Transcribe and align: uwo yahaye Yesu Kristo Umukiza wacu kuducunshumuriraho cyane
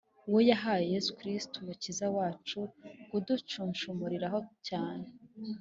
uwo 0.27 0.39
yahaye 0.49 0.83
Yesu 0.93 1.11
Kristo 1.19 1.55
Umukiza 1.57 2.05
wacu 2.17 2.59
kuducunshumuriraho 3.09 4.39
cyane 4.67 5.07